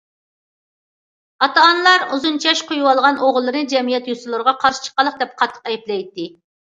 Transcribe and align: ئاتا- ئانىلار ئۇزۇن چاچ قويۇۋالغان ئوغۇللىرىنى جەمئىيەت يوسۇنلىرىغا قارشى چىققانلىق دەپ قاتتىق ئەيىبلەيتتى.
ئاتا- 1.47 1.65
ئانىلار 1.65 2.05
ئۇزۇن 2.15 2.39
چاچ 2.45 2.63
قويۇۋالغان 2.71 3.19
ئوغۇللىرىنى 3.27 3.67
جەمئىيەت 3.73 4.09
يوسۇنلىرىغا 4.13 4.55
قارشى 4.65 4.81
چىققانلىق 4.87 5.21
دەپ 5.21 5.37
قاتتىق 5.43 5.69
ئەيىبلەيتتى. 5.73 6.27